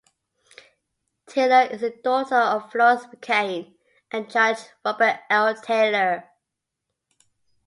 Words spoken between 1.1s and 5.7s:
Taylor is the daughter of Florence McCain and Judge Robert L.